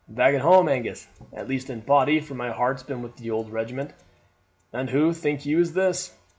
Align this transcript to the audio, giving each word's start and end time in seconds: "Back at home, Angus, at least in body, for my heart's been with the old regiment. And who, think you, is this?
"Back 0.07 0.33
at 0.33 0.41
home, 0.41 0.67
Angus, 0.67 1.07
at 1.31 1.47
least 1.47 1.69
in 1.69 1.81
body, 1.81 2.21
for 2.21 2.33
my 2.33 2.49
heart's 2.49 2.81
been 2.81 3.03
with 3.03 3.17
the 3.17 3.29
old 3.29 3.51
regiment. 3.53 3.91
And 4.73 4.89
who, 4.89 5.13
think 5.13 5.45
you, 5.45 5.59
is 5.59 5.73
this? 5.73 6.11